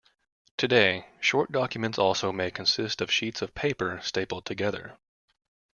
Today, 0.57 1.05
short 1.19 1.51
documents 1.51 1.99
also 1.99 2.31
may 2.31 2.49
consist 2.49 3.01
of 3.01 3.11
sheets 3.11 3.43
of 3.43 3.53
paper 3.53 3.99
stapled 4.01 4.47
together. 4.47 4.97